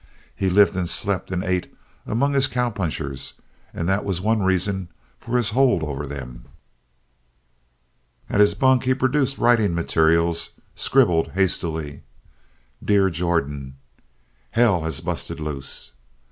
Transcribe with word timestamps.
He 0.35 0.49
lived 0.49 0.75
and 0.75 0.89
slept 0.89 1.29
and 1.29 1.43
ate 1.43 1.71
among 2.07 2.33
his 2.33 2.47
cowpunchers 2.47 3.35
and 3.71 3.87
that 3.87 4.03
was 4.03 4.19
one 4.19 4.41
reason 4.41 4.87
for 5.19 5.37
his 5.37 5.51
hold 5.51 5.83
over 5.83 6.07
them. 6.07 6.45
At 8.27 8.39
his 8.39 8.55
bunk, 8.55 8.81
he 8.81 8.95
produced 8.95 9.37
writing 9.37 9.75
materials 9.75 10.53
scribbled 10.73 11.33
hastily. 11.33 12.01
"Dear 12.83 13.11
Jordan, 13.11 13.75
"Hell 14.49 14.81
has 14.85 15.01
busted 15.01 15.39
loose. 15.39 15.91